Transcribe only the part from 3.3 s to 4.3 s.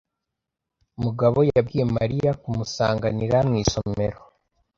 mu isomero.